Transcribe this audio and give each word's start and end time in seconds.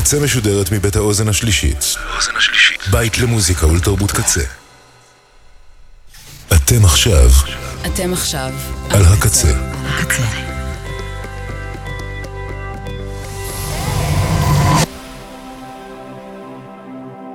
הקצה 0.00 0.20
משודרת 0.20 0.72
מבית 0.72 0.96
האוזן 0.96 1.28
השלישית. 1.28 1.94
בית 2.90 3.18
למוזיקה 3.18 3.66
ולתרבות 3.66 4.12
קצה. 4.12 4.40
אתם 6.52 6.84
עכשיו 6.84 7.30
אתם 7.86 8.12
עכשיו 8.12 8.52
על 8.90 9.04
הקצה. 9.04 9.52
הקצה. 9.84 10.22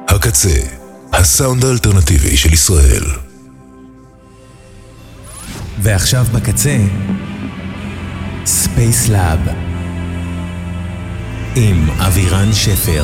הקצה, 0.07 0.59
הסאונד 1.13 1.65
האלטרנטיבי 1.65 2.37
של 2.37 2.53
ישראל. 2.53 3.03
ועכשיו 5.81 6.25
בקצה, 6.33 6.77
Spacelab 8.45 9.74
עם 11.57 11.89
אבירן 12.07 12.53
שפר. 12.53 13.03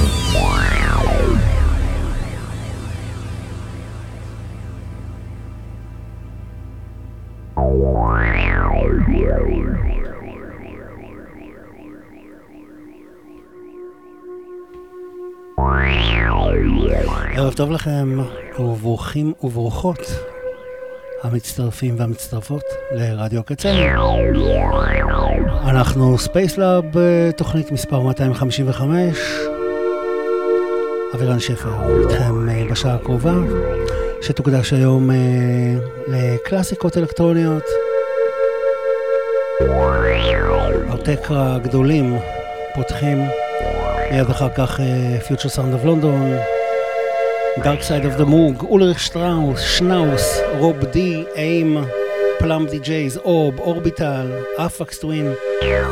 ערב 17.36 17.54
טוב 17.54 17.72
לכם, 17.72 18.18
וברוכים 18.60 19.34
וברוכות 19.44 20.00
המצטרפים 21.24 21.96
והמצטרפות 21.98 22.64
לרדיו 22.92 23.40
הקצה. 23.40 23.70
אנחנו 25.64 26.18
Spacelab, 26.18 26.84
תוכנית 27.38 27.72
מספר 27.72 28.00
255. 28.00 29.18
אבירן 31.16 31.40
שפר 31.40 32.02
איתכם 32.02 32.50
אה, 32.50 32.64
בשעה 32.72 32.96
הקרובה, 32.96 33.34
שתוקדש 34.22 34.74
היום 34.74 35.12
אה, 35.12 35.16
לקלאסיקות 36.08 36.98
אלקטרוניות. 36.98 37.64
הטקרה 40.90 41.56
הגדולים 41.56 42.18
פותחים 42.76 43.18
מיד 44.12 44.30
אחר 44.30 44.50
כך 44.50 44.80
Future 45.28 45.50
Sound 45.50 45.74
of 45.74 45.86
London, 45.86 46.34
דארק 47.60 47.82
סייד 47.82 48.06
אוף 48.06 48.16
דה 48.16 48.26
מוג, 48.26 48.66
אולריך 48.70 49.00
שטראוס, 49.00 49.60
שנאוס, 49.62 50.40
רוב 50.58 50.86
די, 50.86 51.24
איים, 51.36 51.78
פלאם 52.40 52.66
די 52.68 52.80
ג'ייז, 52.80 53.18
אורב, 53.18 53.60
אורביטל, 53.60 54.32
אפקס 54.58 55.00
טווין, 55.00 55.34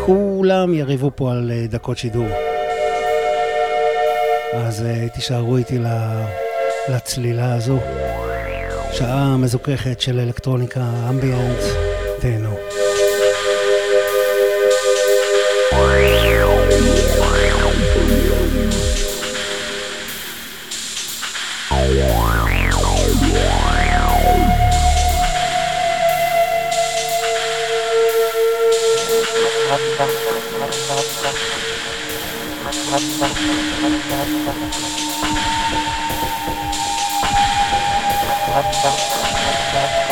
כולם 0.06 0.74
יריבו 0.74 1.12
פה 1.16 1.32
על 1.32 1.52
אה, 1.52 1.66
דקות 1.68 1.98
שידור. 1.98 2.28
אז 4.54 4.86
uh, 4.86 5.14
תישארו 5.16 5.58
איתי 5.58 5.80
לצלילה 6.90 7.54
הזו. 7.56 7.80
שעה 8.92 9.38
מזוככת 9.38 10.02
של 10.02 10.20
אלקטרוניקה 10.20 10.82
אמביאנט, 11.10 11.60
תהנו. 12.20 12.56
Thank 32.92 33.04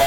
you. 0.02 0.07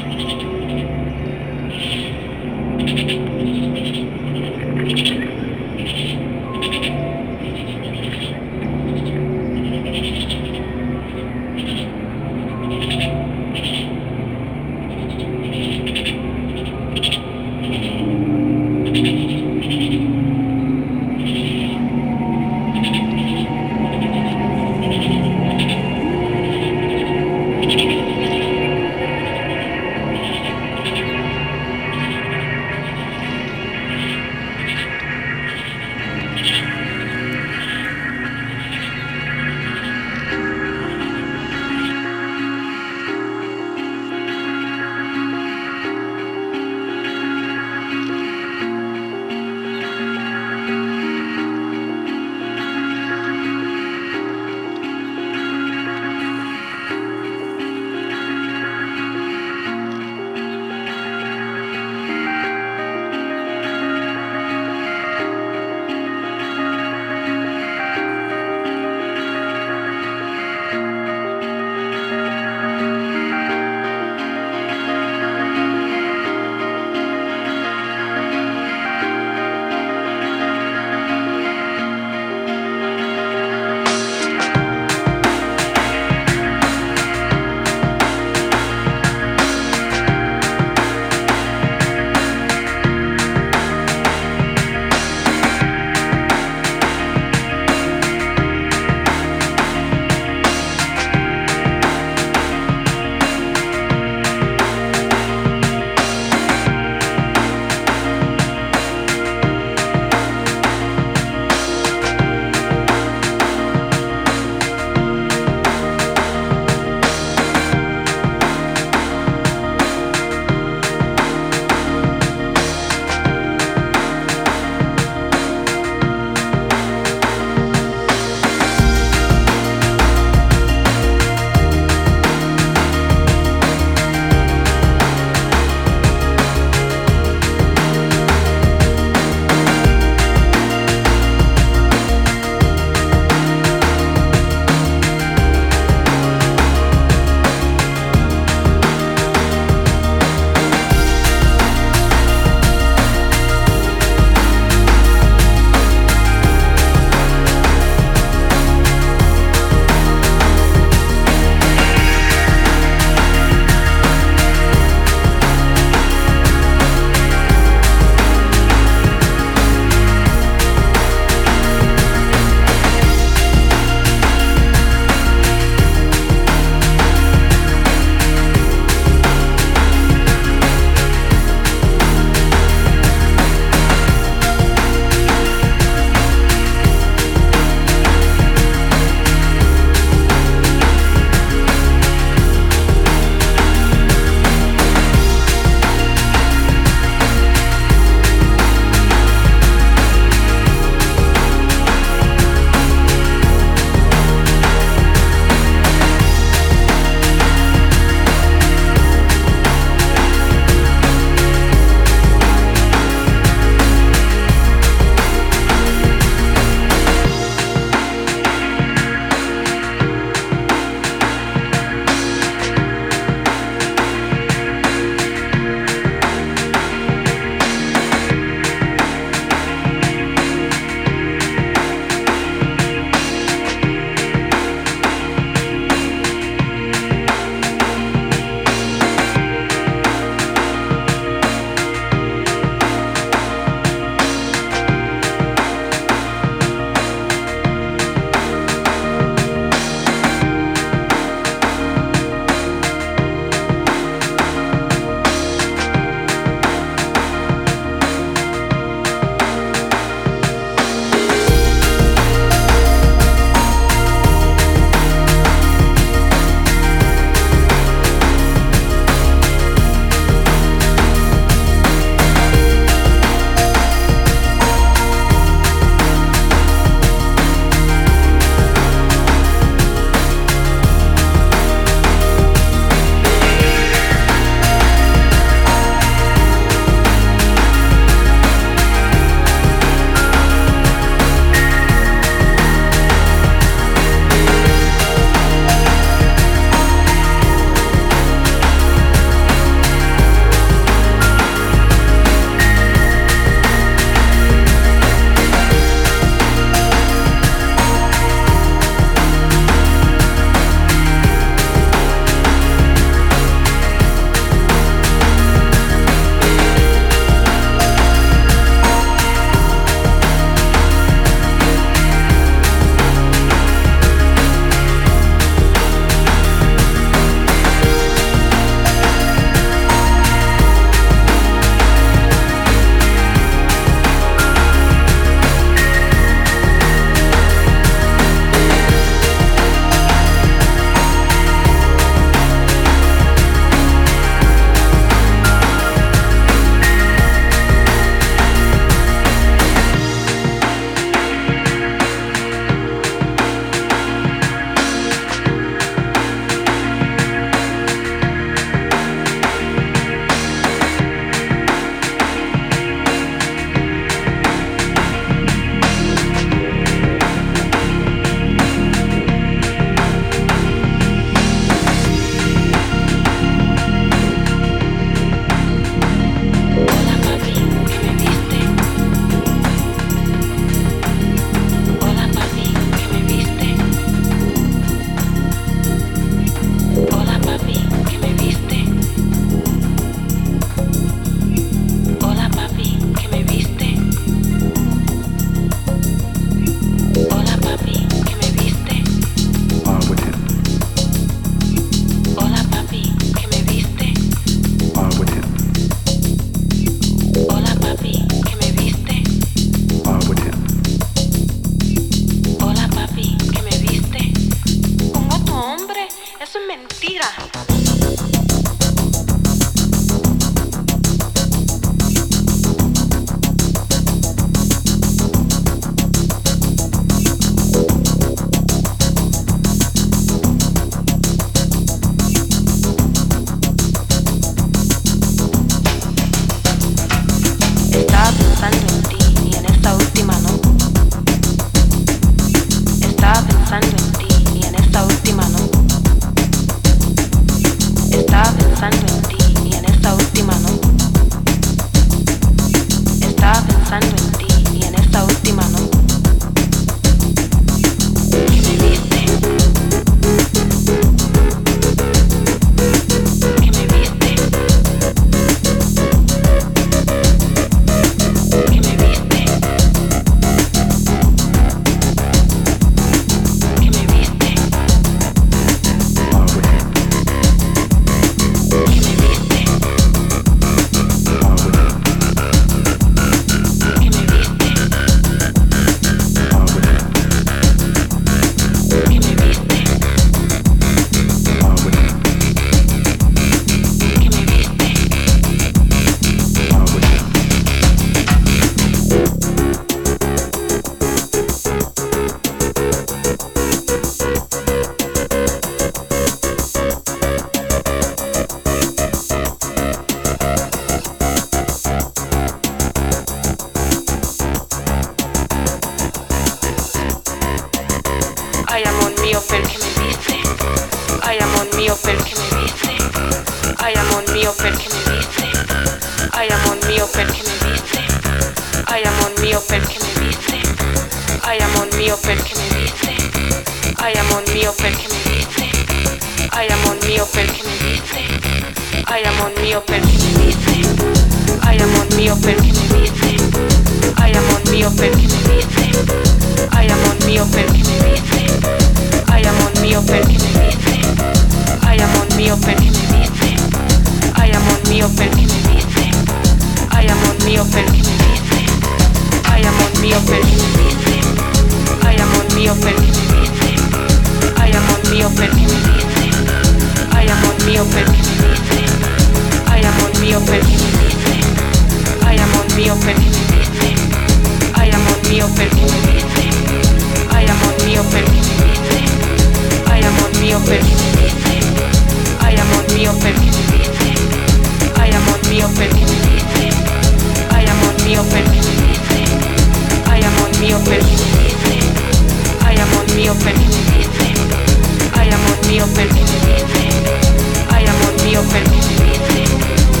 Your 598.31 598.43
permanente. 598.43 600.00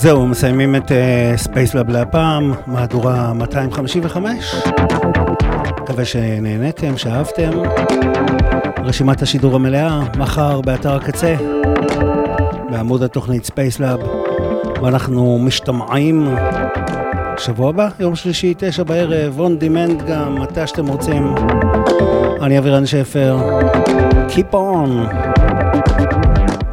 זהו, 0.00 0.26
מסיימים 0.26 0.76
את 0.76 0.92
Space 1.36 1.74
uh, 1.74 1.78
lab 1.78 1.88
להפעם, 1.88 2.52
מהדורה 2.66 3.32
255. 3.32 4.54
מקווה 5.82 6.04
שנהניתם, 6.04 6.98
שאהבתם. 6.98 7.50
רשימת 8.84 9.22
השידור 9.22 9.54
המלאה, 9.54 10.00
מחר 10.18 10.60
באתר 10.60 10.94
הקצה, 10.94 11.34
בעמוד 12.70 13.02
התוכנית 13.02 13.44
Spacelab, 13.44 14.00
ואנחנו 14.82 15.38
משתמעים 15.38 16.28
שבוע 17.38 17.68
הבא, 17.68 17.88
יום 18.00 18.16
שלישי, 18.16 18.54
תשע 18.58 18.82
בערב, 18.82 19.40
on 19.40 19.62
demand 19.62 20.02
גם, 20.08 20.34
מתי 20.42 20.66
שאתם 20.66 20.86
רוצים. 20.86 21.34
אני 22.42 22.58
אבירן 22.58 22.86
שפר, 22.86 23.38
Keep 24.28 24.54
on. 24.54 25.14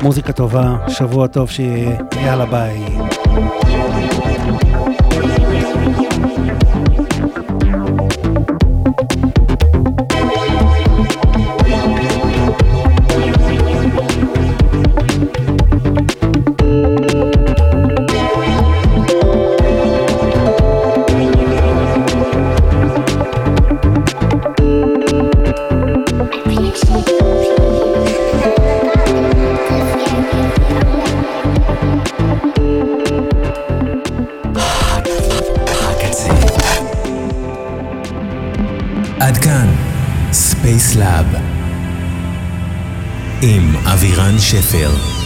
מוזיקה 0.01 0.33
טובה, 0.33 0.75
שבוע 0.87 1.27
טוב 1.27 1.49
שיהיה, 1.49 1.97
יאללה 2.25 2.45
ביי. 2.45 2.96
עם 3.37 3.43
אבירן 3.43 3.66
שפר 44.51 45.16